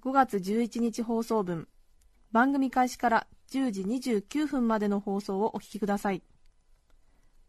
[0.00, 1.66] 5月11日放送分。
[2.30, 6.22] 番組開始から10時29分までの放送をお聞きください。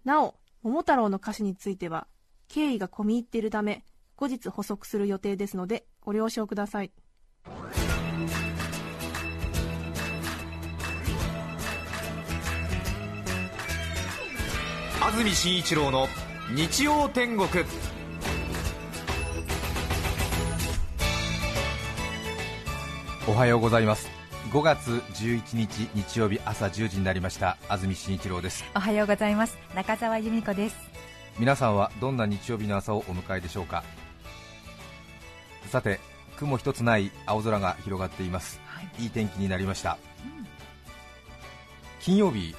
[0.03, 2.07] なお桃太郎の歌詞については
[2.47, 3.83] 経緯が込み入っているため
[4.15, 6.91] 後日補足する予定ですのでご了承ください。
[15.01, 16.07] 安住紳一郎の
[16.55, 17.47] 日曜天国。
[23.29, 24.09] おはようございます。
[24.51, 27.59] 5月11日日曜日朝10時になりました。
[27.69, 28.65] 安住紳一郎です。
[28.75, 29.55] おはようございます。
[29.75, 30.75] 中澤由美子です。
[31.37, 33.83] 皆さんはどんな日曜日の朝をお迎えでしょうか？
[35.67, 35.99] さて
[36.37, 38.59] 雲一つない青空が広がっています、
[38.97, 39.99] い、い天気になりました、
[42.01, 42.55] 金曜日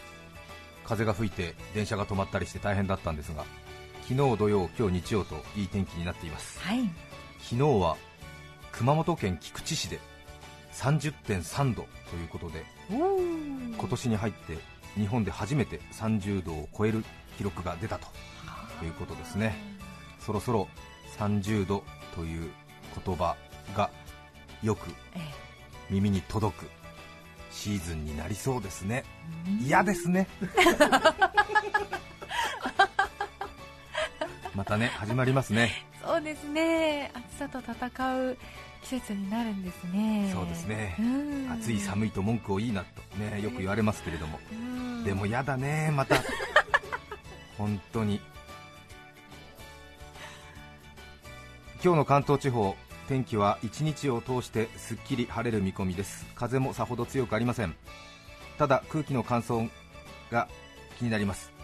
[0.84, 3.44] 風が吹いて電車が止まったりして大変だったんですが
[4.02, 6.60] 昨日土曜今日日曜といい天気になっています。
[6.60, 6.88] はい。
[7.40, 7.96] 昨日は
[8.70, 9.98] 熊本県菊池市で
[10.72, 14.58] 30.3度ということで今年に入って
[14.96, 17.04] 日本で初めて30度を超える
[17.36, 18.06] 記録が出たと
[18.84, 19.54] いうことですね。
[20.18, 20.68] そろそろ
[21.18, 22.50] 30度という
[23.04, 23.36] 言葉
[23.74, 23.90] が
[24.62, 25.20] よくえ
[25.90, 26.66] 耳に届く
[27.50, 29.04] シーズンになりそうですね。
[29.60, 30.28] 嫌ですね。
[34.54, 35.84] またね始まりますね。
[35.86, 37.10] えそうですね。
[37.14, 38.36] 暑さと戦う
[38.82, 40.30] 季節になるんですね。
[40.32, 40.96] そうですね。
[40.98, 41.52] うん。
[41.52, 43.40] 暑い寒いと文句をいいなとね。
[43.42, 44.38] よく言われますけれども。
[44.52, 45.04] うん。
[45.04, 46.16] でもやだねまた。
[47.58, 48.20] 本当に。
[51.82, 52.76] 今日の関東地方
[53.08, 56.26] 天気は一日を通してすっきり晴れる見込みです。
[56.34, 57.74] 風もさほど強くありません。
[58.58, 59.68] ただ空気の乾燥
[60.30, 60.48] が
[60.98, 61.60] 気になります。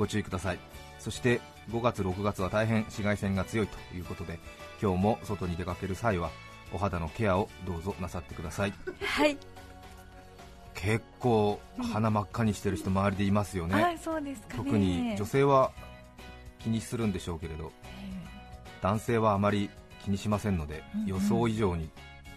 [0.00, 0.58] ご注意ください
[1.00, 1.40] そして
[1.70, 4.38] 5月6月は大変紫外線が強いということで
[4.80, 6.30] 今日も外に出かける際は
[6.72, 8.72] お肌のケアをどうぞなさってください。
[9.02, 9.36] はい、
[10.74, 11.58] 結構
[11.92, 14.64] 鼻真っ赤にしてる人周りでいますよね、はいそうですかね。
[14.64, 15.72] 特に女性は
[16.60, 17.72] 気にするんでしょうけれど
[18.82, 19.70] 男性はあまり
[20.04, 21.06] 気にしませんので、うんうん。
[21.08, 21.90] 予想以上に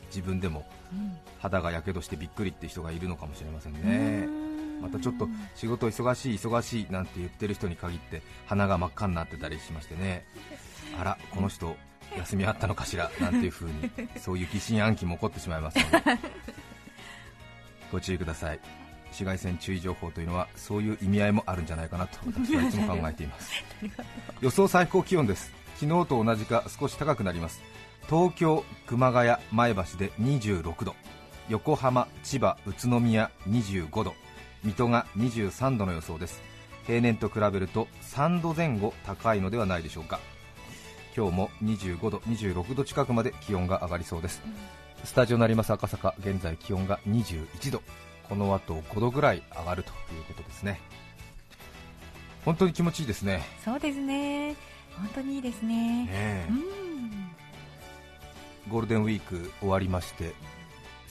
[0.08, 1.16] 自分でもうん。
[1.40, 4.43] 肌がやけどしてびっくりって人がいるのかもしれませんうねん
[4.82, 10.26] またちょっと仕事忙しい忙しいなんて言ってる人に限って鼻が真っ赤になってたりしましてね。
[11.00, 11.76] あらこの人
[12.18, 13.10] 休みあったのかしら？
[13.20, 13.90] なんていう風に
[14.20, 16.20] そういう疑心暗鬼も起こってしまいますので。
[17.92, 18.60] ご注意ください。
[19.08, 23.52] 紫外線注意情報というのはそういう意味合いもあるんじゃないかなと私はいつも考えています。
[24.42, 25.52] 予想最高気温です。
[25.76, 27.62] 昨日と同じか少し高くなります。
[28.10, 30.96] 東京、熊谷、前橋で26度。
[31.50, 34.16] 横浜、千葉、宇都宮25度
[34.64, 36.42] 水戸が23度の予想です。
[36.86, 40.20] 平年と比べると3度前後高いのではないでしょうか。
[41.16, 44.42] 今日も25度、26度近くまで気温が上がりそうです。
[45.04, 47.82] スタジオ成増赤坂現在気温が21度。
[48.30, 50.80] この後5度ぐらい上がるということですね。
[52.46, 53.44] 本当に気持ちいいですね。
[53.64, 54.56] そうですね。
[54.98, 56.06] 本当にいいですね。
[56.06, 56.48] ねえ。
[56.50, 56.74] うん。
[58.70, 60.34] ゴールデンウィーク終わりまして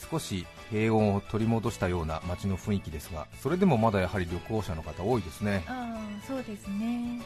[0.09, 5.63] 少し平穏を取り戻したような街の雰囲気ですがそれでもまだやはり旅行者の方多いですね。
[5.67, 7.21] ああそうですね。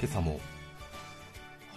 [0.00, 0.40] 今朝も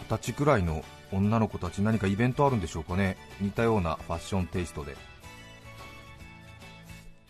[0.09, 3.17] 二十歳くらいの女の子たち何かイベントあるんでしょうかね。
[3.39, 4.97] 似たようなファッションテイストで。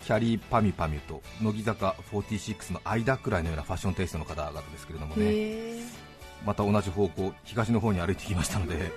[0.05, 5.79] キャリーパミュパミュと乃木坂46の間くらいのようなファッションテイストの方々ですけれどもね。
[6.45, 8.91] また同じ方向東の方に歩いてきましたので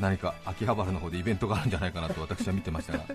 [0.00, 3.04] 何か秋葉原の方でイベントがあるんじゃないかなと私は見てましたが。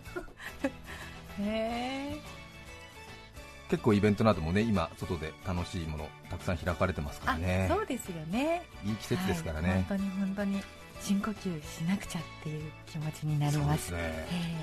[3.69, 8.63] 結構イベントなどもね今外で楽しいものたくさん開かれてますからあねそうですよね。
[8.85, 10.63] いい季節ですからはいね、本当に本当に。
[11.01, 13.97] 深呼吸しなくちゃっていう気持ちになりそうまですすね。
[14.01, 14.55] え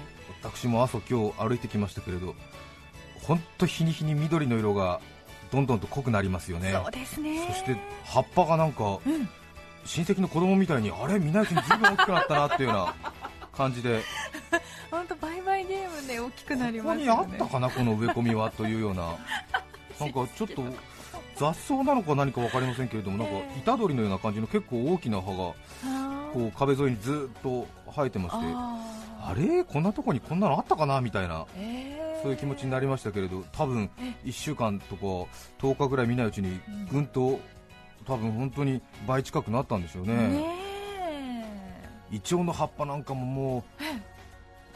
[0.42, 2.34] 私も朝今日歩いてきましたけれど
[3.22, 5.00] 本当日に日に緑の色が
[5.52, 6.70] どんどんと濃くなりますよね。
[6.70, 7.46] えそうですね。
[7.48, 9.28] そして葉っぱがなんかうん
[9.84, 12.94] 親戚の子供みたいにあれ見ないうちに随分大きくなったなっていうような
[13.52, 14.02] 感じで。
[14.90, 17.36] 本当バイバイゲームで大きくなりここにますよね。
[17.40, 19.16] あったかなこの植え込みはというような。
[20.00, 20.62] なんかちょっと
[21.36, 25.34] 雑草なのか何か分かりませんけれどもなんかええ虎取のような感じの結構大きな葉が
[26.32, 28.76] こう壁沿いにずっと生えてましてあ
[29.30, 29.64] あれ？
[29.64, 31.00] こんなとこにこんなのあったかな？
[31.00, 33.90] みたいなえーそういう気持ちになりましたけれど多分
[34.24, 35.02] 1週間とか
[35.60, 36.58] 10日ぐらい見ないうちに
[36.90, 37.38] ぐんと
[38.04, 40.14] 多分本当に倍近くなったんでしょうね。
[40.14, 40.64] ね
[42.10, 43.82] イチョウの葉っぱなんかももう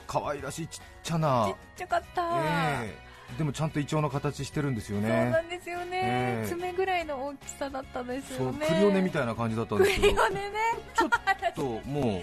[0.07, 1.47] 可愛らしいちっちゃえな。
[1.49, 2.95] ちっちゃかった、え
[3.35, 3.37] え。
[3.37, 6.49] でもちゃんとイチョウの形してるんですよそうなねんですよね、ええ。
[6.49, 10.15] 爪ぐらいの大きさだったですそうよねクリオネみたいな感じだったんですけど。
[10.15, 10.51] クリオネね。
[10.97, 11.11] ちょっ
[11.55, 12.23] ともう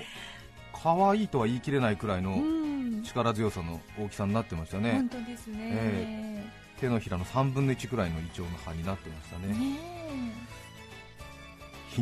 [0.74, 3.04] 可愛いとは言い切れないくらいのうん。
[3.04, 4.94] 力強さの大きさになってましたね。
[4.94, 6.46] 本当ですね、え
[6.80, 9.48] 手のひらの3分の1くらいのイチョウの葉になってましたね。
[9.48, 9.80] ね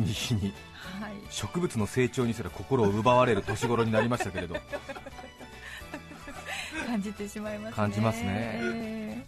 [0.00, 0.12] に。
[0.12, 1.12] 日にえはい。
[1.30, 4.56] 植物の成長にすら心を奪われる年頃になりましたけれど。
[6.86, 7.76] 感じてしまいますね。
[7.76, 8.26] 感じますね。
[8.26, 9.26] え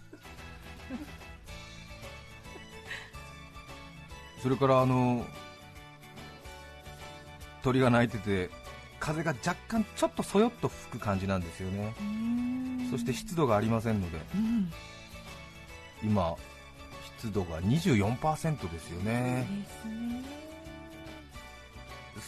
[4.43, 5.27] それからあの
[7.63, 8.51] 鳥が鳴いてて
[9.01, 11.95] 風が若干ちょっとそよっと吹く感じなんですよね。
[12.91, 14.19] そして湿度がありませんので。
[14.35, 14.73] うん。
[16.05, 16.37] 今
[17.19, 19.47] 湿度が24%ですよね。
[19.51, 20.45] ですね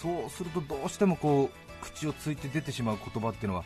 [0.03, 3.65] そうするとどうしてもこう口をついて出てしまう言葉っていうのは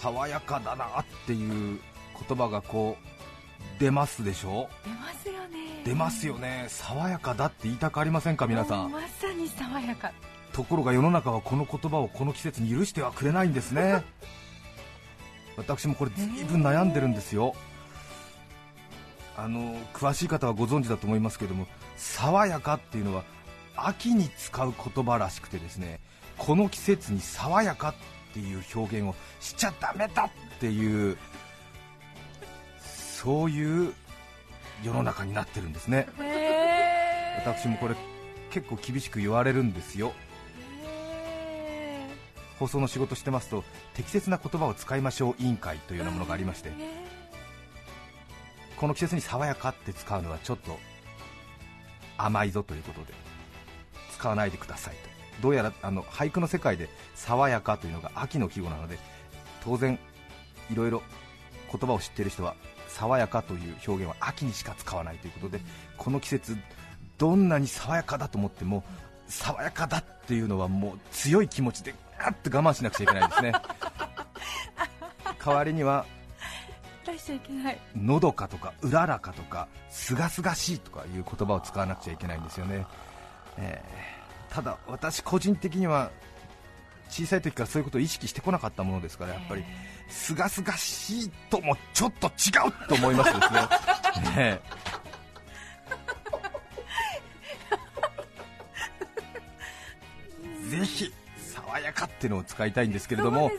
[0.00, 1.80] 爽やかだなっていう
[2.28, 4.68] 言葉がこう出ますでしょ？
[4.84, 5.82] 出ますよね。
[5.84, 6.66] 出ますよね。
[6.68, 8.92] 爽やかだって言いたくありませんか皆さん？
[8.92, 10.12] まさに爽やか。
[10.52, 14.04] ところが世の中はこの言葉をこの季節に許してはくれないんですね。
[15.56, 17.54] 私もこれ随分悩んでるんですよ。
[19.36, 23.22] あの詳しい方はご存知だと思いますけれども爽やかっていうのは
[23.86, 26.00] 秋に使う言葉らしくてですね
[26.36, 31.16] この季節に爽やかっていう表現をしちゃダメだっていう
[32.80, 33.94] そういう
[34.82, 36.06] 世の中になってるんですね。
[37.36, 37.96] 私もこれ
[38.50, 40.12] 結構厳しく言われるんですよ。
[40.84, 42.06] へ
[42.58, 43.64] 放送の仕事してますと
[43.94, 46.70] 適切な言葉を使いましょう委員会というようなものがありまして
[48.76, 50.78] この季節に爽やかって使うのはちょっと
[52.16, 53.27] 甘いぞということで
[54.18, 55.08] 使わないでくださいと。
[55.42, 58.98] どうやらあの俳句の世界で爽やかというのが秋の季語なので
[59.62, 59.98] 当然
[60.70, 61.02] いろいろ
[61.70, 62.56] 言葉を知っている人は
[62.88, 65.60] 爽やかという表現は秋にしか使わないということで
[65.96, 66.56] この季節
[67.18, 68.82] どんなに爽やかだと思っても
[69.28, 73.52] 爽やかだっていうのはもう強い気持ちでガッと我慢しなくちゃいけないですね。
[75.44, 76.04] 代わりには
[77.06, 77.78] 出しちゃいけない。
[77.94, 82.86] のどかとかうららかとかすがすがしいとかいう言葉を使わなくちゃいけないんですよね、
[83.58, 84.08] えー
[84.50, 86.10] ただ私個人的には
[87.10, 89.64] 小さい時からそういうことを意識してこなかったものですからやっぱり
[90.08, 92.30] すがすがしいともちょっと違
[92.66, 94.60] うと思いますですねね え
[100.70, 103.54] ぜひ爽やかっていうのを使いたいんですけれどもね。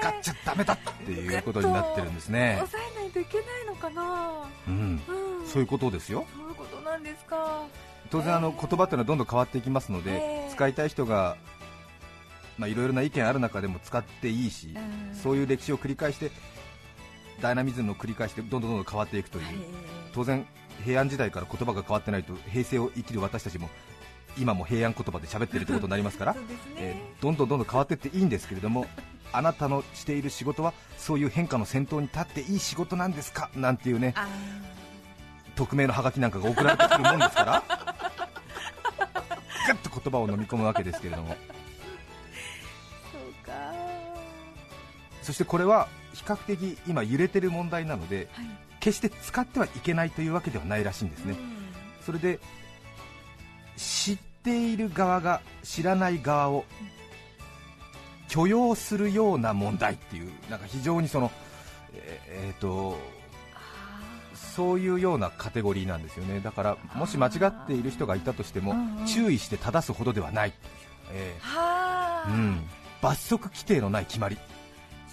[0.00, 4.32] 使っちゃダメだっていうことになってるんですね、抑えないといけないのかな。
[4.66, 5.02] うん、
[5.40, 5.46] うん。
[5.46, 6.26] そういうことですよ。
[6.36, 7.62] そういうことなんですか
[8.10, 10.50] 当然あの言葉っていうのはどんどん変わっていきますので、ええ。
[10.52, 11.36] 使いたい人が
[12.58, 15.16] まあいろいろな意見ある中でも使っていいし、うん。
[15.16, 16.30] そういう歴史を繰り返して
[17.40, 19.44] ダイナミズムを繰り返してどんどんどんどん変わっていくという、
[20.12, 20.46] 当然
[20.84, 23.68] 平安時代から言葉が変わってないと平成を生きる私たちも
[24.38, 26.40] 今も平安言葉で喋ってるってことになりますから ね、
[26.76, 28.86] えーどんどんどんどん変わっていっていいんですけれども
[29.32, 33.50] あなたのしている仕事はそういう変化の先頭に立っていい仕事なんですか？
[33.56, 34.12] なんていうね。
[34.16, 34.28] あ
[35.56, 37.62] 匿名のハガキなんかが送られてくるもんですから。
[39.66, 41.34] ガッと言葉を飲み込むわけですけれども。
[41.34, 41.36] ー
[43.12, 43.52] そうか。
[45.22, 48.46] そしてこれは比較的今揺れてる問題なのではい。
[48.84, 51.34] 決して使ってはいけないというわけではないらしいんですね、
[52.04, 52.38] それで
[53.78, 56.66] 知っている側が知らない側を
[58.28, 61.30] 許容するような問題っていうなんか非常にその
[61.94, 62.98] えーえーと
[64.54, 66.40] そういうようなカテゴリーなんですよね。
[66.40, 68.74] だからもし間違っている人がいたとしても
[69.06, 70.52] 注意して正すほどではない。
[70.52, 70.62] という、
[71.14, 71.36] え。
[71.40, 72.60] はあ、ーうん、
[73.02, 74.38] 罰則規定のない決まり。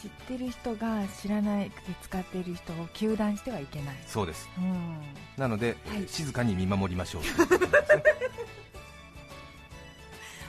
[0.01, 4.49] 知ってる人が知らないくて使っている人を糾弾してはいけない、そうです。
[4.57, 4.97] うん、
[5.37, 6.07] なので、はい。
[6.07, 7.21] 静かに見守りましょう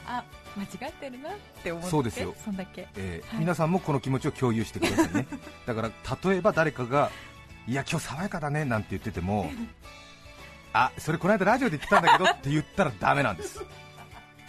[0.06, 0.24] あ
[0.56, 1.32] 間違ってるなっ
[1.62, 2.34] て思ってそうですよ。
[2.44, 2.82] そんだけ。
[2.82, 2.90] はい。
[2.96, 5.26] えー皆さんもこの気持ちを共有してくださいね。
[5.66, 5.90] だから
[6.30, 7.10] 例えば誰かが
[7.66, 9.50] いや今日爽やかだねなんて言ってても
[10.72, 13.64] あそれこの間ラジオで言ってたんだけどって言ったらダメなんです。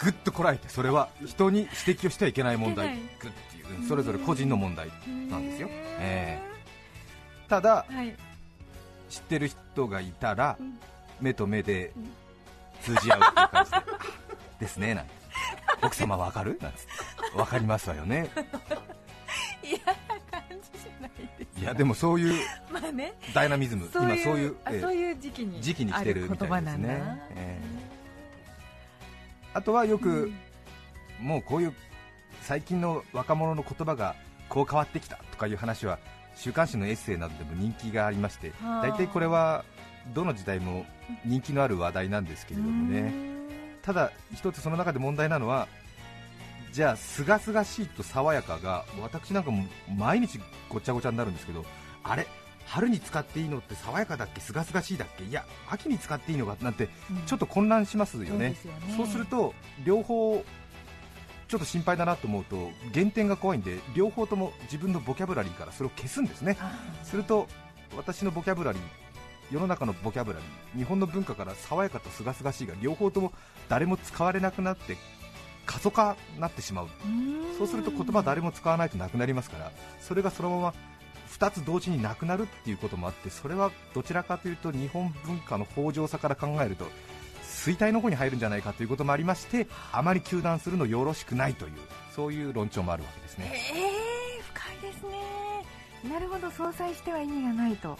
[0.00, 4.88] ぐっとこらえてそれは人に指摘をしてはいけない問題ぐっていうそれぞれ個人の問題
[5.30, 5.68] なんですよ。
[5.68, 6.42] へえ
[7.48, 8.16] ただーはい。
[9.08, 10.78] 知ってる人がいたらうん。
[11.20, 11.92] 目と目で
[12.82, 13.78] 通じ合うっていう感じで
[14.60, 15.12] ですねなんて
[15.82, 16.58] 奥様わかる？
[16.60, 16.78] なんつっ
[17.32, 18.28] てわかりますわよね
[19.62, 19.96] 嫌な感
[20.62, 22.42] じじゃないですいやでもそういう
[22.72, 23.14] まあね。
[23.32, 27.20] ダイナミズムそう今そういうええあそういう時期に時期に来てるみたいですね。
[27.36, 27.60] え
[29.54, 30.32] あとはよく、
[31.20, 31.72] もうこういう
[32.42, 34.16] 最近の若者の言葉が
[34.48, 36.00] こう変わってきたとかいう話は
[36.34, 38.82] 週刊誌のエッセイなどでも人気がありましてはあ。
[38.82, 39.64] 大体これは
[40.12, 40.84] どの時代も
[41.24, 43.12] 人気のある話題なんですけれどもね。
[43.82, 45.68] ただ一つその中で問題なのは
[46.74, 49.64] じゃあすがすがしいと爽やかが私なんかも
[49.96, 51.64] 毎日ごちゃごちゃになるんですけど
[52.02, 52.26] あれ
[52.66, 54.40] 春に使っていいのって爽やかだっけ？
[54.40, 55.22] すがすがしいだっけ？
[55.22, 56.88] いや秋に使っていいのかなんて
[57.26, 58.50] ちょっと混乱しますよね。
[58.50, 58.94] ですよね。
[58.96, 59.54] そうすると
[59.84, 60.44] 両方
[61.46, 66.56] ちょっと心配だなと思うと減点が怖いんで両方とも自分のボキャブラリーからそれを消すんですね。
[66.58, 66.72] あ
[67.04, 67.46] すると
[67.96, 68.82] 私のボキャブラリー
[69.52, 73.32] 世の中のボキャブラリー日本の文化から爽やかとすがすがしいが両方とも
[73.68, 74.96] 誰も使われなくなって
[75.66, 76.88] 過疎化になってしまう。
[77.06, 77.34] うん。
[77.58, 80.74] そうすると言葉誰も使わないとなくなりますからそれがそのまま
[81.30, 86.86] 2つ同時になくなるっていうこともあってそれはどちらかというと日本文化の豊穣さから考えると
[87.42, 91.72] 衰退の方に入るんじゃないかということもありましてあまり糾弾するのよろしくないという
[92.14, 93.52] そういう論調もあるわけですね。
[93.74, 96.12] ええ深いですね。
[96.12, 97.98] なるほど相殺しては意味がないと。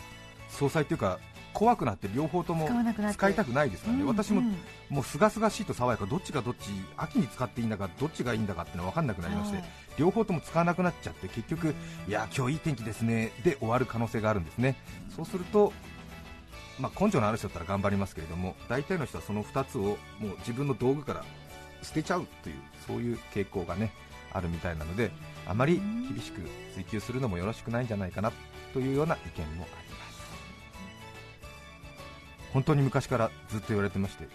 [0.49, 1.19] 総裁というか
[1.55, 2.69] 怖くなって両方とも
[3.13, 4.57] 使いたくないですからね、うん私もうん。
[4.91, 6.05] もうすがすがしいと爽やか。
[6.05, 9.67] どっちがどっち秋に使っていいんだかどっちがいいんだかってのは分かんなくなりまして、はい。
[9.97, 11.75] 両方とも使わなくなっちゃって結局
[12.09, 14.77] いや今日いい天気ですねで終わる可能性があるんですね。
[15.15, 15.73] そうすると
[16.79, 19.97] まあ根性のある人だったら頑張りますけれども大体の人はその2つをもう
[20.39, 21.25] 自分の道具から
[21.83, 22.57] 捨てちゃうという
[22.87, 23.93] そういう傾向がね
[24.33, 25.13] あるみたいなので
[25.47, 26.41] あまり厳しく
[26.75, 28.33] 追求するのもよろしくないんじゃないかな
[28.73, 29.94] というような意見もあります
[32.55, 34.29] 本当に昔からずっと言われてまして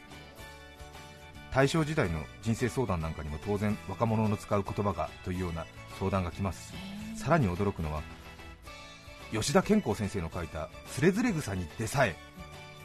[1.52, 5.66] 大正時代の人生相談なんかにも当然若者の使う言葉がというような
[5.98, 6.74] 相談が来ます
[7.16, 8.04] しさらに驚くのは
[9.32, 12.16] 吉田健康先生の書いた「つれづれ草にでさえ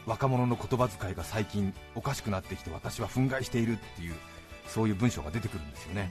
[0.05, 4.15] 若者の言葉遣いが最近おかしくなってきて私は憤慨している」っていう
[4.67, 6.09] そういう文章が出てくるんですよね。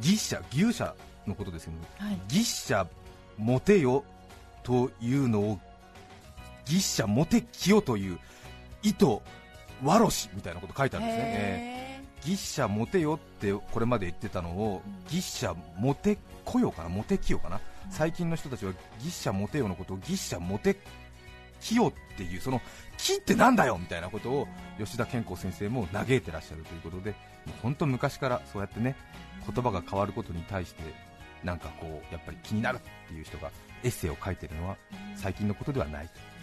[0.00, 0.94] 牛舎牛舎
[1.26, 2.86] のことですけどはい牛舎
[3.36, 4.04] モテよ
[4.62, 5.58] というのを
[6.70, 8.18] 牛舎モテきよという
[8.82, 9.06] 意図
[9.82, 12.24] わろしみたいなこと書いてあるんですね、えー。
[12.24, 17.60] へギッシャモテよってこれまで言ってたのをギッシャモテこよかなモテきよかな。
[17.90, 20.76] 最近の人たちはギッシャモテよのことをギッシャモテ
[21.60, 22.60] きよっていうその
[22.98, 24.48] 木ってなんだよみたいなことを
[24.78, 27.14] 吉田健康先生も嘆いてらっしゃるということで
[27.62, 28.96] 本当昔からそうやってね
[29.46, 30.82] 言葉が変わることに対して
[31.42, 33.50] なんかこうやっぱり気になるっていう人が
[33.82, 34.76] エッセイを書いてるのは
[35.16, 36.39] 最近のことではないえー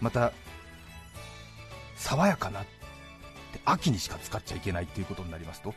[0.00, 0.32] また
[1.96, 2.64] 爽やかなっ
[3.52, 5.74] て秋にしか使っちゃいけないっていうことになりますと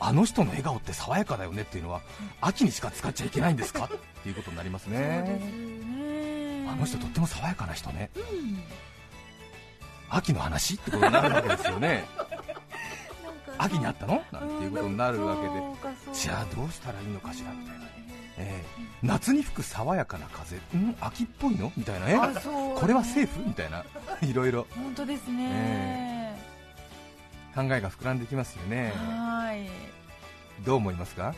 [0.00, 2.00] あの人の笑顔って爽やかだよねっていうのは
[2.40, 4.98] 秋にしか使っちゃいけないんですかっていうことになりますね。
[4.98, 6.68] ね。
[6.68, 8.10] あの人とっても爽やかな人ね。
[8.16, 8.58] うん。
[10.10, 12.04] 秋の話ってことになるわけですよね。
[13.58, 14.22] 秋にあったの？
[14.32, 15.50] なんていうことになるわけで。
[16.12, 17.97] じゃあどうしたらいいのかしらみたいな、ええ
[19.02, 20.56] 夏に吹く爽やかな風。
[20.56, 20.94] ん。
[21.00, 21.72] 秋っぽいの？
[21.76, 22.10] みたいな。
[22.10, 22.78] えあそう。
[22.78, 23.40] これはセーフ？
[23.46, 23.84] みたいな。
[24.22, 24.66] いろいろ。
[24.74, 26.36] 本当ですね。
[27.54, 28.92] 考えが膨らんできますよね。
[28.96, 29.68] はい。
[30.64, 31.34] どう思いますか？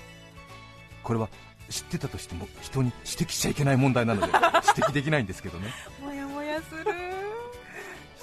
[1.03, 1.29] これは
[1.69, 4.27] 知ってたとしても人に指摘しちゃいけない問題なので
[4.77, 5.69] 指摘できないんですけどね。
[6.03, 6.85] もやもやする。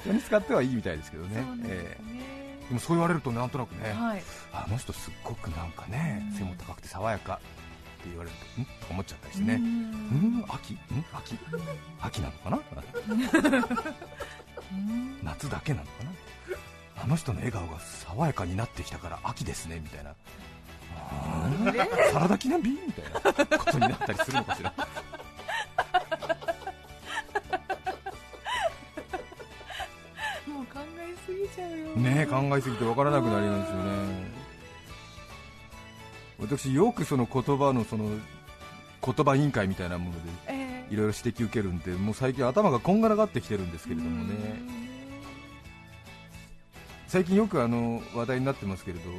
[0.01, 1.36] 人に使ってはいいみたいですけどね。
[1.36, 2.65] ですえねえ。
[2.69, 4.24] でもそう言われるとなんとなくね、はい。
[4.53, 6.38] あの人すっごくなんかねうん。
[6.38, 7.39] 背も高くて爽やか
[7.97, 8.65] って言われるとん？
[8.65, 9.55] と思っちゃったりしてね。
[9.55, 9.63] ううん？
[10.39, 10.77] ん秋ん？
[11.13, 11.37] 秋？
[12.01, 12.59] 秋なのかな？
[14.71, 15.19] うん。
[15.23, 16.11] 夏だけなのかな？
[17.03, 20.15] あの人の笑顔が爽やかになってきたから秋ですねみたいな。
[22.11, 23.05] サラダ記念日みたい
[23.49, 24.73] なことになったりするのかしら。
[30.47, 31.87] もう考えすぎちゃうよ。
[31.97, 34.37] ねえ考えすぎて分からなくなりますよね
[36.39, 38.10] 私よくその言葉のその
[39.03, 40.94] 言葉委員会みたいなものでええ。
[40.94, 44.34] いろいろ指摘受けるんでもう最近頭がこんがらがってきてるんですけれどもね。
[47.08, 49.10] 最近よくあの話題になってますけれど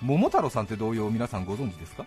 [0.00, 2.04] 桃太郎さんって童謡皆さんご存知ですか？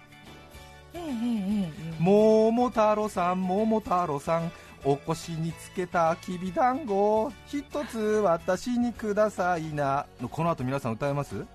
[0.94, 4.52] ええ桃太郎さん桃太郎さん
[4.84, 11.42] お腰につけたきびだんご一つ私にくださいなのこの後皆さん歌えます？
[11.42, 11.46] あ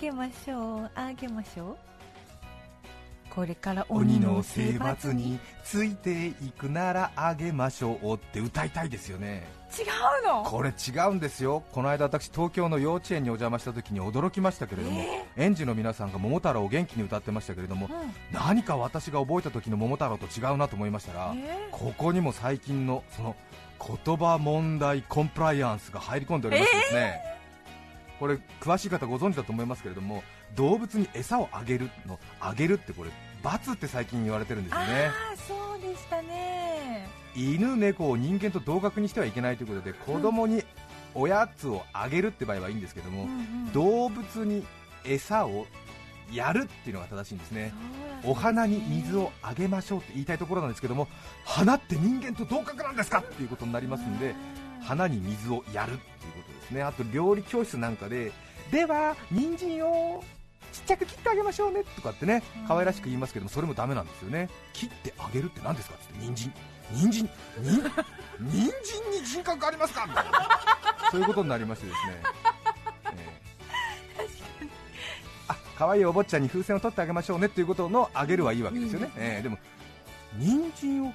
[0.00, 0.90] げましょう。
[0.94, 1.76] あげましょう。
[3.28, 9.46] これから鬼の征伐についていくならあげましょうって歌いたいですよね。
[9.78, 10.42] 違うの？
[10.42, 11.62] これ違うんですよ。
[11.70, 15.04] この間私東京の幼稚園にお邪魔した時に驚きましたけれども、
[15.36, 17.88] 園児の皆さんが桃太郎を元気に歌ってましたけれども、
[18.32, 23.36] 何か私が覚えた時の桃太郎と違うなと思いましたら、えここにも最近のその
[24.04, 27.22] 言葉問題コンプライアンスが入り込んでおりましてですね、
[28.20, 30.22] これ詳しい方ご存知だと思いますけれども
[30.54, 33.10] 動物に餌をあげるのあげるってこれ
[33.42, 35.10] 罰って最近言われてるんですよね。
[35.48, 37.08] そうでしたね。
[37.34, 40.62] 犬猫を人間と同格にしてはいけないということで子供に
[41.14, 43.32] おやつをあげるって場合はいいんですけども、うんう
[43.70, 43.72] ん。
[43.72, 44.66] 動物に
[45.04, 45.66] 餌を
[46.30, 47.72] やるっていうのが正しいんですね。
[48.24, 51.08] お花に水をあげましょうって言いたいところなんですけども
[51.46, 54.34] 花って人間と同格なんですかっていうことになりますんで
[54.82, 56.82] 花に水をやるっていうことですね。
[56.82, 58.32] あと料理教室なんかで
[58.70, 60.22] では人参を
[60.72, 64.48] ちっちゃく切ってあげましょうねとかってね可愛らしく言いますけどもそれもダメなんですよね。
[64.72, 66.52] 切ってあげるって何ですかって人参。
[66.92, 67.28] 人参。
[67.60, 70.48] 人人参に人格ありますかみたいな
[71.10, 72.22] そういうことになりましてですね、
[73.12, 73.38] え
[74.18, 74.68] え。
[75.48, 79.42] あ可愛いお坊ちゃんに風船を取ってあげましょうねっていうことのあげるはいいわけですよね、ええ。
[79.42, 79.58] でも
[80.36, 81.12] 人参を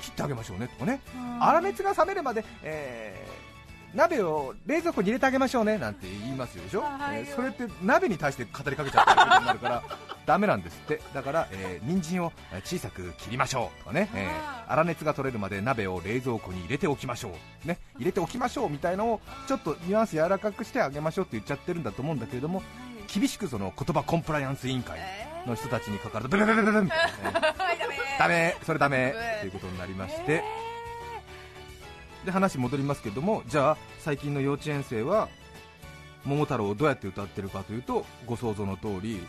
[0.00, 1.00] 切ってあげましょうねとかね。
[1.40, 3.47] 粗熱が冷めるまで、えー
[3.94, 7.20] 鍋を冷蔵庫に入れてあげましょうねなんて言いますよでしょ、はい。
[7.20, 9.82] えーそれって鍋に対して語りかけちゃったりことになるから
[10.26, 11.00] ダメなんですって。
[11.14, 13.78] だから、えー人参をえー小さく切りましょう。
[13.80, 14.28] とかね、え
[14.66, 14.70] あー。
[14.70, 22.62] 粗熱が取れるまで鍋を冷蔵庫に入れておきましょう、ね、入れておきましょうみたいのをちょっとニュアンス柔らかくしてあげましょうって言っちゃってるんだと思うんだけれども
[23.12, 24.98] 厳しくその言葉コンプライアンス委員会
[25.46, 27.40] の人たちにかかるとブルブルブルブルみたいな。
[27.40, 27.56] ね
[28.18, 28.56] ダメ。
[28.66, 29.14] それダメ。
[29.40, 30.42] ということになりまして、
[32.28, 35.28] で話戻りますけどもじゃあ最近の幼稚園生は
[36.24, 39.26] 桃太郎をどうやって歌ってるかというとご想像の通り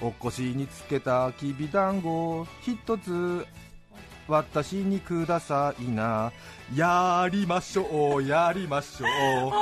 [0.00, 3.44] お腰につけたきびだんご一つ
[4.28, 6.32] 私にくださいな。
[6.74, 9.52] やりましょうやりましょう。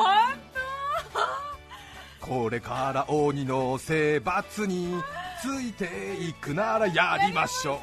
[2.20, 5.02] これから鬼の征伐に
[5.42, 7.80] ついていくならやりましょ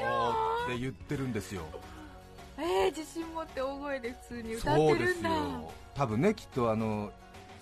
[0.68, 1.64] うって言ってるんですよ
[2.60, 5.30] えー、自信持って大声で普通に歌ってるんだ。
[5.30, 5.72] よ。
[5.96, 7.12] 多分ねきっとあの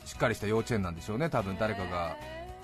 [0.05, 1.29] しっかりした幼稚園なんでしょうね。
[1.29, 2.17] 多分誰かが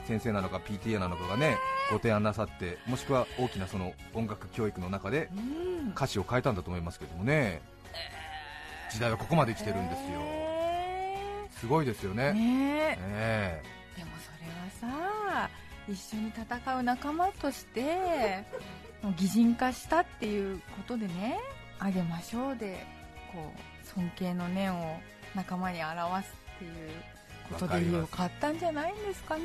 [0.05, 1.57] 先生なのか PTA なのかがね
[1.89, 5.89] ご提案なさってもしくは大きなその音楽教育の中でうん。
[5.91, 7.61] 歌詞を変えたんだと思いますけどもね。
[8.91, 10.19] 時代はここまで来てるんですよ。
[10.21, 12.23] えすごいですよね。
[12.29, 12.39] ーね
[12.79, 12.97] え。
[12.99, 13.63] え
[13.97, 15.49] でもそれはさ
[15.87, 18.43] 一緒に戦う仲間として
[19.17, 21.39] 擬人化したっていうことでね
[21.85, 22.85] あげましょうで
[23.31, 24.97] こう尊敬の念を
[25.35, 26.71] 仲間に表すっていう
[27.51, 29.43] ことでよかったんじゃないんですかね。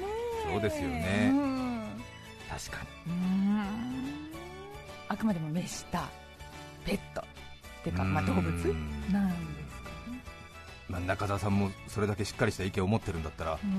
[0.52, 1.30] そうですよね。
[1.32, 1.88] うん。
[2.48, 4.30] 確かうん。
[5.08, 6.08] あくまでも召した
[6.84, 7.20] ペット。
[7.20, 7.24] っ
[7.82, 8.52] ていうか、にまあ、動物うん
[9.12, 10.20] なんですかね、
[10.88, 13.70] まあ中澤さんもそれだけしっかりした意見を持ってるんだったらうん。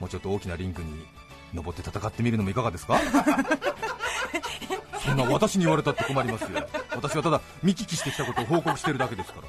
[0.00, 1.04] もうちょっと大きなリンクに
[1.54, 2.98] 登って戦ってみるのもいかがですか？
[5.04, 9.48] そんな私に言われたって困りますよ私はただ見聞きしてきたことを報告してるだけですから。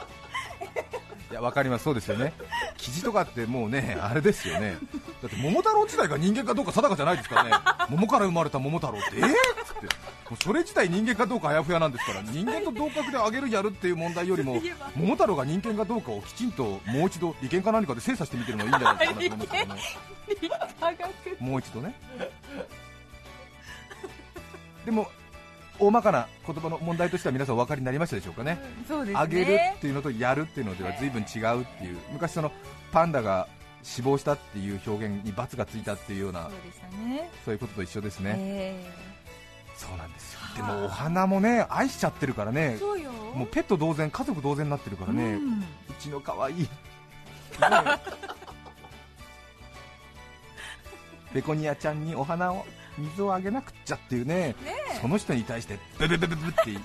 [1.31, 1.83] いやわかります。
[1.85, 2.33] そうですよね。
[2.77, 4.77] 記事とかってもうねあれですよね。
[5.21, 7.51] だって桃太郎自体が人間かどうか定かじゃないですからね。
[7.89, 9.17] 桃から生まれた桃太郎って。
[9.17, 9.29] えー、っ
[9.65, 9.87] つって。
[10.33, 12.21] もうそれ自体人間かどうかあやふやなんですから。
[12.21, 14.61] 人間と同格であげるやるっていう問題よりも
[14.95, 19.13] 桃太郎が人間かどうかをきちんともう一度利権か何かで精査してみてるのがいいんじゃないか。
[19.13, 19.81] なと思うんですけどね
[21.39, 21.99] もう一度ね。
[24.85, 25.09] でも
[25.79, 28.59] 大まかな言葉の問題としては皆さんお分かりになりましたでしょうかね。
[28.87, 29.13] そうね。
[29.15, 31.97] あげるっていうのとやるっていうのでは随分違うっていう。
[32.11, 32.51] 昔その
[32.91, 33.47] パンダが
[33.81, 37.29] 死亡したっていう表現に罰がついたっていうようなそうでしたね。
[37.43, 38.91] そういうことと一緒ですね、え
[39.75, 40.39] そうなんですよ。
[40.55, 42.75] でもお花もね愛しちゃってるからね。
[42.77, 43.11] ーそうよ。
[43.11, 45.63] もうペット同然家族同然になってるからね、ううん
[45.99, 46.57] ちの可愛い。
[46.61, 46.69] ね
[51.33, 52.65] ベコニアちゃんにお花を
[52.97, 54.55] 水をあげなくっちゃっていうね
[55.03, 56.79] その人に対してブブブブブって言っ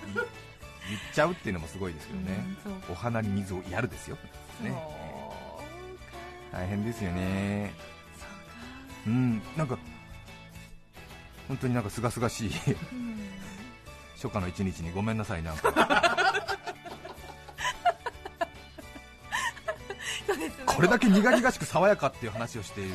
[1.15, 2.45] ちゃうっていうのもすごいですけどね、
[2.91, 4.17] お花に水をやるですよ。
[4.61, 4.75] ね。
[6.51, 7.73] 大変ですよね。
[9.07, 9.41] うん。
[9.57, 9.79] なんか
[11.47, 12.49] 本当になんか清々しい。
[12.49, 13.21] うん。
[14.17, 15.73] 初夏の一日にごめんなさいなんか。
[20.67, 22.95] これだけ苦々しく爽やかっていう話をしている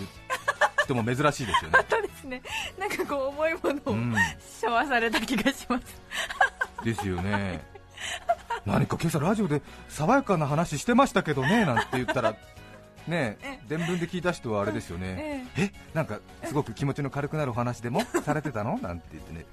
[0.83, 1.79] 人も珍しいですよね
[2.23, 2.41] ですね。
[2.79, 4.15] なんかこう重いものをうん。
[4.39, 5.83] 背負わされた気がします。
[6.83, 7.62] ですよね。
[8.65, 12.31] 何か今朝ラジオで爽やかな話してましたけどねなんて言ったら
[13.07, 13.59] ねえ。
[13.67, 15.71] 伝聞で聞いた人はあれですよね、ええ。
[15.93, 18.77] なんかすごく気持ちの軽くなるお話でもされてたの？
[18.79, 19.45] なんて言ってね、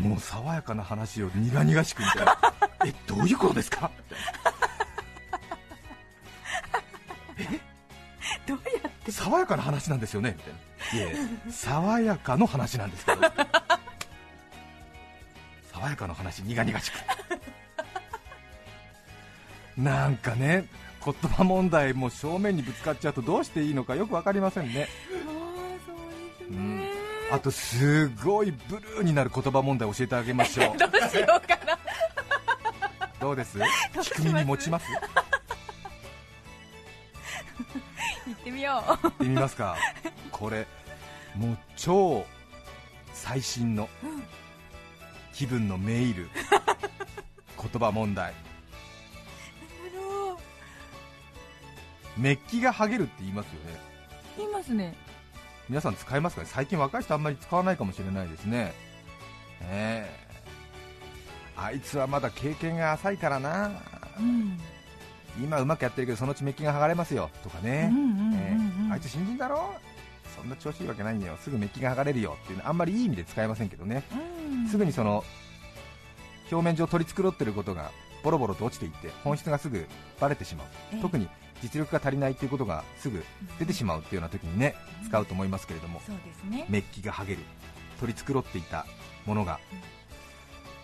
[0.00, 2.38] もう爽やかな話を苦々しくみたいな、
[2.86, 3.90] えどういうことですか？
[7.36, 7.58] みたいな
[8.46, 9.12] どうやって？
[9.12, 10.34] 爽やかな話なんですよね？
[10.36, 10.58] みたいな、
[10.92, 11.16] いやいや
[11.50, 13.20] 爽やかの話なんですけど、
[15.72, 16.94] 爽やかの話、苦々しく。
[19.76, 20.68] なんかね、
[21.04, 24.88] 言葉問題も正面にぶつかっちゃうとどうしていいのかよく分かりませんね。
[26.50, 26.88] うんね、
[27.32, 30.76] あとすごいブルーになる言葉問題教えてあげましょう。
[30.78, 31.78] どうしようかな。
[33.20, 33.58] どうです？
[33.58, 34.86] 聞く耳持ちます？
[38.26, 39.76] 行ってみよ行ってみますか。
[40.30, 40.66] これ
[41.36, 42.24] もう超
[43.12, 43.88] 最新の
[45.32, 46.28] 気分のメール。
[47.72, 48.32] 言葉問題。
[48.32, 48.34] う
[52.20, 53.80] メッキが剥げるって言いますよね。
[54.36, 54.94] 言いますね。
[55.68, 56.48] 皆さん使いますかね？
[56.50, 58.72] 最近若い人あんまり使わないかもしれないですね。
[59.62, 60.26] ええ
[61.58, 63.70] あいつはまだ経験が浅いからな。
[64.18, 64.60] うん。
[65.42, 67.30] 今うまくやってるけどそのうちメッキが剥がれますよ。
[67.42, 67.90] とかね、
[68.92, 69.74] あいつ新人だろ？
[69.74, 69.95] そ
[70.46, 71.36] んな調子いいわけないんだよ。
[71.40, 74.02] すぐメッキが剥がれるよっていうのあんまりいい意味で使えませんけどね。
[74.50, 74.68] うん。
[74.68, 75.24] すぐにその
[76.50, 77.90] 表面上取り繕ってることが
[78.22, 79.86] ボロボロと落ちていって本質がすぐ
[80.20, 81.02] バレてしまう、ええ。
[81.02, 81.28] 特に
[81.62, 83.24] 実力が足りないということがすぐ
[83.58, 85.08] 出てしまうっていうような時にねうん。
[85.08, 86.00] 使うと思いますけれども
[86.50, 86.66] ね。
[86.68, 87.40] メッキが剥げる
[88.00, 88.86] 取り繕っていた
[89.24, 89.58] ものが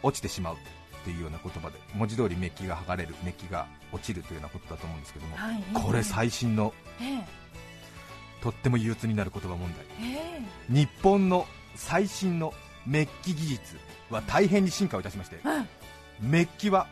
[0.03, 0.59] 落ちてしまうっ
[1.05, 5.63] ていうような言葉で文字通りメッキが剥がれるメッキが落ちるというようなことだと思うんですけどもはい。
[5.75, 7.43] これ最新のええ
[8.43, 9.85] とっても憂鬱になる言葉問題。
[10.01, 10.43] ええ。
[10.73, 12.53] 日本の最新の
[12.87, 13.77] メッキ技術
[14.11, 16.31] は大変に進化をいたしましてうん。
[16.31, 16.87] メッキは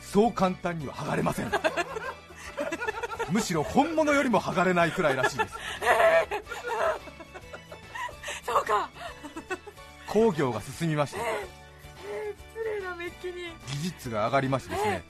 [0.00, 1.50] そう簡単には剥がれません。
[3.30, 5.54] むしろ本物よりも剥がれないくらいらしいです。
[8.46, 8.88] そうか。
[10.06, 13.52] 工業が進みまして失礼なメッキに。
[13.66, 15.02] 技術が上がりましてですね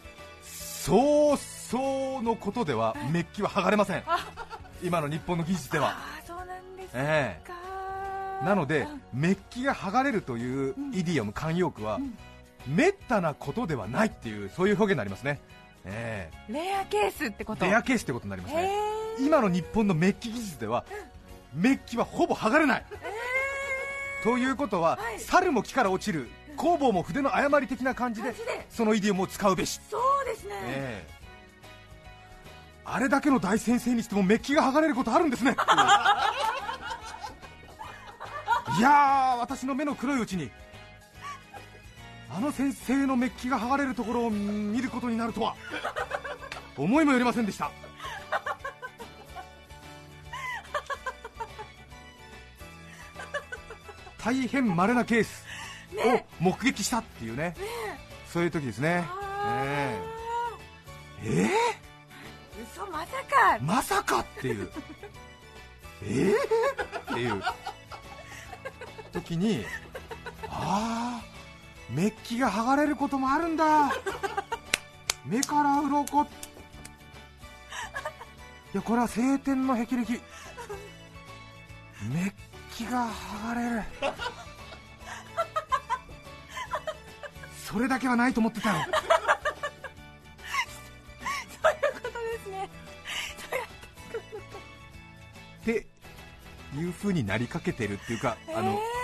[0.43, 4.03] そうそうのことではメッキは剥がれません
[4.83, 5.89] 今の日本の技術では。
[5.89, 7.41] ああそうなんですか、え
[8.45, 12.17] なのでメッキが剥がれるというイディオム慣用句はうん。
[12.67, 15.41] めったなことではないっていうそういう表現になりますね。
[15.85, 17.65] えレアケースってこと？
[17.65, 18.73] えレアケースってことになりますへね
[19.21, 20.85] え今の日本のメッキ技術では
[21.55, 22.85] メッキはほぼ剥がれない、
[24.23, 25.21] ということは、はい。
[25.21, 28.35] 猿も木から落ちる工房も筆の誤り的な感じで
[28.69, 31.18] そのイディオムを使うべし、そうですね、ええ
[32.91, 35.53] あれだけの大先生にしてもメッキが剥がれることあるんですね。
[38.79, 40.51] いやー私の目の黒いうちに
[42.35, 45.55] あの先生のメッキが剥がれるところを見ることになるとは
[46.77, 47.71] 思いもよりませんでした。
[54.23, 55.45] 大変稀なケース
[55.97, 57.55] を目撃したっていうね。
[58.33, 59.05] そういう時ですね。
[59.11, 59.65] あ
[61.23, 61.88] えー？
[62.87, 63.59] まさか。
[63.61, 64.71] まさかっていう。
[66.03, 67.43] ええっていう
[69.13, 69.65] 時に
[70.49, 71.25] ああ
[71.91, 73.91] メッキが剥がれることもあるんだ。
[75.25, 76.23] 目から鱗。
[76.23, 76.27] い
[78.75, 80.21] やこれは晴天の霹靂。
[82.11, 82.33] メッ
[82.77, 83.83] キが剥がれる。
[87.69, 88.87] それだけはないと思ってたよ
[96.77, 98.99] いう風になりかけてるっていうか、あのえ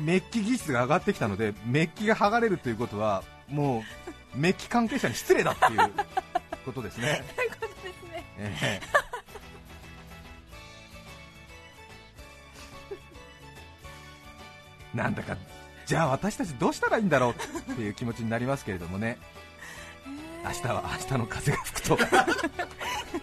[0.00, 3.82] メッキ技術が上がってきたのでメッキが剥がれるということはも
[4.34, 5.78] うメッキ関係者に失礼だっていう
[6.64, 8.24] ことですね、いうことですね。
[8.38, 8.98] ええ。
[14.96, 15.36] なんだか
[15.86, 17.32] じゃあ私たちどうしたらいいんだろう
[17.72, 19.18] っていう気持ちになりますけれどもね。
[20.44, 21.98] 明日は明日の風が吹くと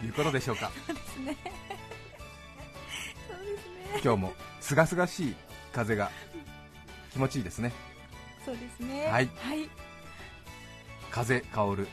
[0.05, 0.71] いうことでしょうか。
[0.85, 1.37] そうですね
[4.03, 5.35] 今日もすがすがしい
[5.73, 6.11] 風が
[7.11, 7.71] 気持ちいいですね。
[8.45, 9.07] そうですね。
[9.07, 9.29] はい。
[9.37, 9.69] はい。
[11.09, 11.87] 風香る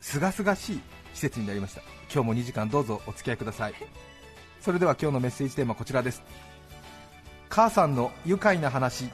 [0.00, 0.80] すがすがしい
[1.14, 1.82] 季節になりました。
[2.12, 3.74] 今日も2時間どうぞお付き合いください。
[4.60, 6.22] それでは今日のメッセージテーマこちらです。
[7.48, 9.04] 母さんの愉快な話。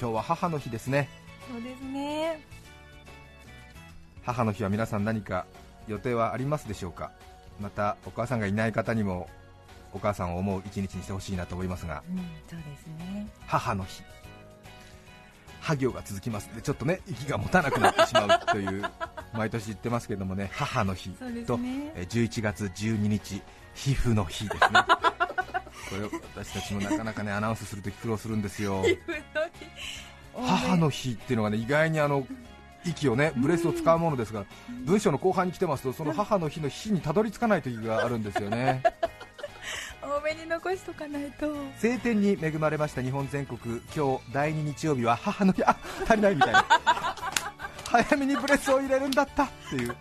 [0.00, 1.08] 今日は母の日ですね。
[1.50, 2.40] そうですね。
[4.24, 5.46] 母の日は皆さん何か
[5.88, 7.10] 予定はありますでしょうか？
[7.60, 9.28] またお母さんがいない方にも
[9.92, 12.16] お母さんを思う一日にしてほしいなと思いますがうん
[12.48, 13.26] そうですね。
[13.46, 14.02] 母の日。
[15.60, 16.48] は行が続きます。
[16.48, 18.82] のでちょっとね息が持たなくなってしまうという
[19.34, 21.10] 毎年言ってますけどもね 母の日
[21.46, 21.92] と、ね。
[21.94, 23.42] えー11月12日
[23.74, 24.80] 皮膚の日ですね。
[25.90, 28.84] これを私たちもなかなかねアナウンスするとき苦労するんですよ。
[30.34, 32.26] 母の日っていうのがね意外にあの
[32.84, 34.44] 息をねブレスを使うものですが
[34.84, 38.82] 文章の後半に来てますとその母の日の日にたどり着かない時があるんですよね。
[38.82, 39.09] 多
[40.34, 41.54] めに残しとかないと。
[41.80, 43.58] 晴天に恵まれました日本全国。
[43.94, 45.62] 今日第2日曜日は母の日。
[45.64, 46.64] あ足りないみたいな。
[47.90, 49.96] 早めにブレスを入れるんだったっていう。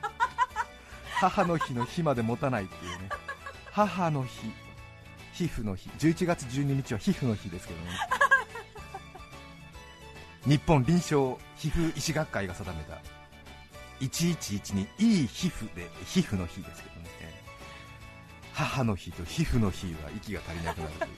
[1.20, 3.10] 母の日の日まで持たないっていうね。
[3.72, 4.52] 母の日。
[5.34, 5.90] 皮膚の日。
[5.98, 7.92] 11月12日は皮膚の日ですけどね。
[10.46, 13.02] 日本臨床皮膚医師学会が定めた。
[14.00, 17.10] 111にいい皮膚で皮膚の日ですけどね。
[18.60, 20.92] 母の日と皮膚の日は息が足りなくなる。
[21.00, 21.10] という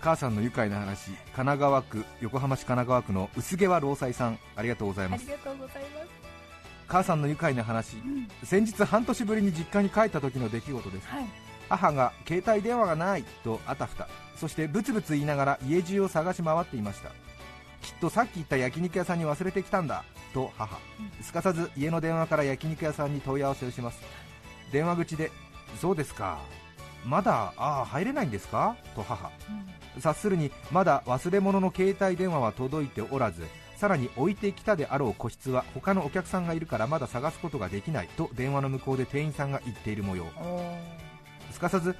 [0.00, 5.24] 母さんの愉快な話神奈川区横浜市神奈川区の薄毛は労災さんありがとうございあます。
[5.24, 6.06] りがとうございます。
[6.88, 7.96] 母さんの愉快な話、
[8.42, 11.06] 先日半年ぶりに実家に帰った時の出来事です。
[11.06, 11.24] はい。
[11.68, 14.08] 母が携帯電話がないとあたふた。
[14.36, 17.10] そしてブツブツ言いながら家中を探し回っていました。
[17.80, 20.02] きっとさっき言った焼肉屋さんに忘れてきたんだ
[20.34, 20.78] と母。
[21.20, 24.00] すかさず家の電話から焼肉屋さんに問い合わせをします
[24.72, 25.30] 電話口で
[25.80, 26.38] そうですか。
[27.04, 28.76] まだああ入れないんですか？
[28.94, 29.30] と母。
[29.98, 33.44] 察するにまだ忘れ物の携帯電話は届いておらず
[33.76, 38.08] さらに置いてきたであろう個室は他のお客さんがいるからまだ探すことができない。
[38.16, 40.24] と電話の向こうで店員さんが言っている模様。
[41.50, 41.96] すかさず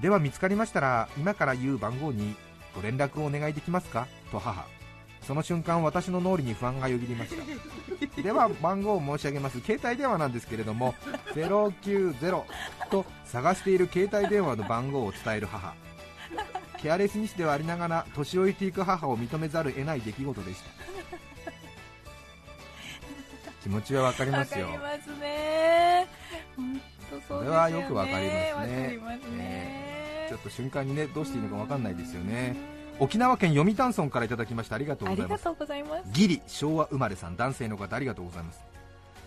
[0.00, 2.34] では見つかりましたら今から言う番号に
[2.74, 4.06] ご連絡をお願いできますか？
[4.30, 4.64] と母
[5.22, 8.22] その瞬間私の脳裏に不安がよぎりました。
[8.22, 9.60] では番号を申し上げます。
[9.60, 10.94] 携帯電話なんですけれども
[11.34, 12.42] 090
[12.90, 15.74] と探している携帯電話の番号を伝える母。
[16.78, 20.70] ケアレスミスではありながら年老いていく母を認めざるを得ない出来事でした。
[23.62, 24.66] 気持ちはわかりわますよ。
[24.66, 26.08] かりますね。
[27.28, 28.52] それはよくわかりますね。
[28.54, 29.92] わかりますね。
[30.32, 32.56] ちょっと瞬間にねどうしていいのかわかんないですよね
[32.98, 35.24] 沖縄県読谷村からいただきましたありがとうござ
[35.76, 36.12] います。
[36.12, 38.62] ギリ昭和生まれさん男性の方ありがとうございます。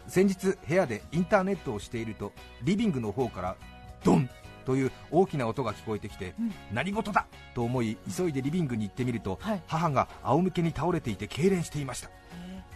[0.08, 2.32] 先日部屋でインターネットをしていると
[2.64, 3.56] リビングの方から
[4.04, 4.30] ドン！
[4.66, 6.54] という大きな音が聞こえてきて、うん。
[6.72, 7.26] 何事だ！
[7.54, 9.62] と思い急いでリビングに行ってみると、はい。
[9.68, 12.10] 母が仰向けに倒れていて痙攣していました。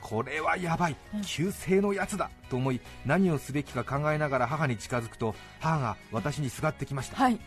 [0.02, 0.96] これはやばい。
[1.16, 1.22] うん。
[1.22, 2.30] 急性のやつだ！
[2.50, 7.18] と思い何をすべきか考えながら母に近づくと母が私にすがってきました。
[7.18, 7.40] はい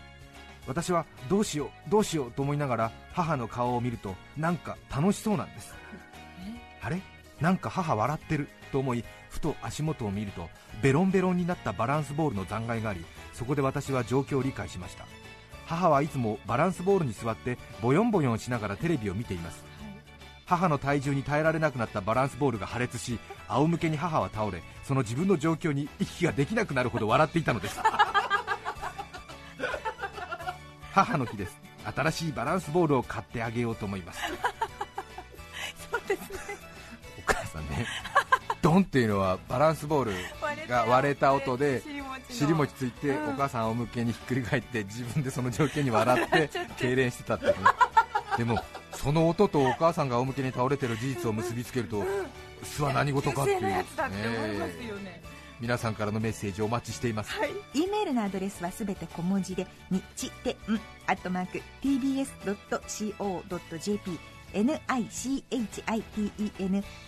[0.67, 5.75] 私はどうしようどうしようと思いながら母の顔を見るとなんか楽しそうなんです。
[6.81, 7.01] あれ？
[7.41, 10.49] なんか母笑ってると思いふと足元を見ると
[10.83, 15.05] ベロンベロンになったバランスボールの残骸がありそこで私は状況を理解しました。
[15.67, 19.65] 母はいつもバランスボールに座ってボヨンボヨンしながらテレビを見ています。
[20.45, 27.81] 母の体重に耐えられなくなったバランスボールが破裂し仰向けに母は倒れその自分の状況に息ができなくなるほど笑っていたのです
[30.93, 31.61] 母の日です。
[31.85, 34.21] 新しいバランスボールを買ってあげようと思います。
[35.91, 36.57] そうですね。
[37.19, 37.87] お母さんね
[38.61, 41.83] ドンっていうのはバランスボールが割れた音で
[42.29, 43.35] 尻餅ついて、うん。
[43.35, 47.55] お母さん仰向けにひっくり返って自分でその状況に笑って 痙攣してたってね。
[48.37, 52.05] でもその音とお母さんが仰向けに倒れてる事実を結びつけると
[52.63, 53.85] 巣は何事かっていう、ね
[55.61, 57.31] 皆さんからのメッセージお待ちしています、
[57.75, 60.57] E メールのアドレスはすべて小文字で nichiten
[61.07, 62.59] アットマーク tbs.co.jp
[64.53, 65.67] nichiten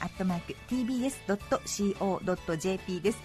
[0.00, 3.18] アットマーク tbs.co.jp です。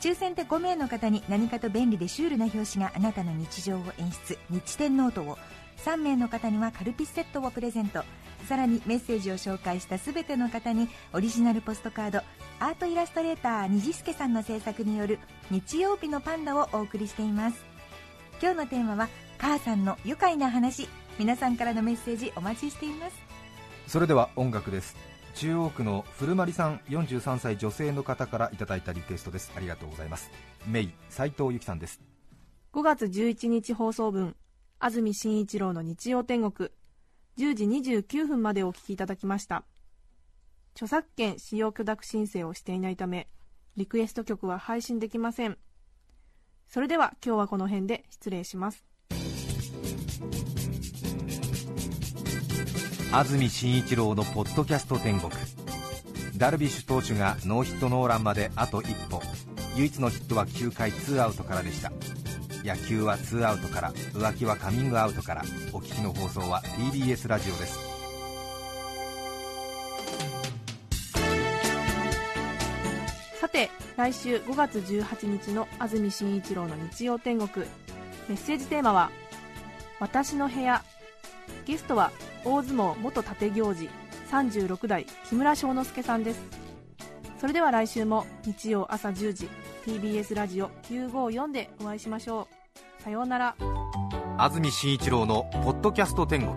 [0.00, 4.38] 抽選で5名の方に何かと便利でシュールな表紙があなたの日常を演出。
[4.50, 5.38] 日天ノートを。
[5.84, 8.04] 3名の方にはカルピスセットをプレゼント。
[8.48, 12.20] さらにメッセージを紹介したすべての方にオリジナルポストカード。
[12.60, 15.18] アートイラストレーター虹助さんの制作による
[15.50, 17.64] 日曜日のパンダをお送りしています。
[18.40, 20.88] 今日のテーマは母さんの愉快な話。
[21.18, 23.16] 皆さんからのメッセージお待ちしています。
[23.86, 24.96] それでは音楽です。
[25.34, 29.52] 中央区の古丸さん43歳女性の方からいただいたリクエストです。
[29.56, 30.30] ありがとうございます。
[30.66, 32.00] メイ斉藤由貴さんです。
[32.72, 34.36] 5月11日放送分
[34.78, 36.70] 安住紳一郎の日曜天国。
[37.36, 39.64] 10時29分までお聞きいただきました
[40.74, 43.28] 著作権使用許諾申請をしていないため
[43.76, 45.58] リクエスト曲は配信できません。
[46.68, 48.84] それでは今日はこの辺で失礼します。
[53.12, 55.32] 安住紳一郎のポッドキャスト天国。
[56.36, 59.20] ダルビッシュ投手がノーヒットノーランまであと一歩。
[59.76, 61.92] 唯一のヒットは9回2アウトからでした。
[62.64, 65.42] 野球は2アウトから浮気はカミングアウトから。
[65.72, 67.93] お聞きの放送は TBS ラジオです。
[73.54, 77.64] て来週5月18日の安住紳一郎の日曜天国。
[78.28, 79.10] メッセージテーマは
[80.00, 80.82] 「私の部屋」
[81.64, 82.10] ゲストは
[82.44, 83.88] 大相撲元立行司
[84.32, 86.40] 36代木村庄之助さんです。
[87.38, 89.48] それでは来週も日曜朝10時
[89.86, 92.48] TBS ラジオ954でお会いしましょ
[93.00, 93.02] う。
[93.04, 93.54] さようなら。
[94.36, 96.56] 安住紳一郎の「ポッドキャスト天国」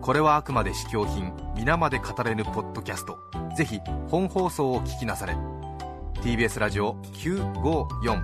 [0.00, 3.18] これはあくまで試供品皆まで語れぬポッドキャスト。
[3.56, 5.34] ぜひ本放送を聞きなされ。
[6.22, 8.22] TBS ラジオ954